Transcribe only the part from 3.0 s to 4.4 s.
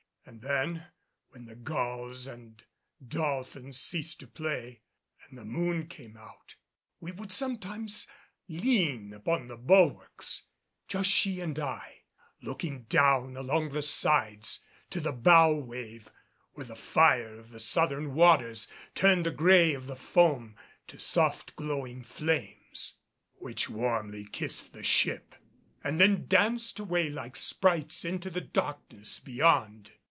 dolphins ceased to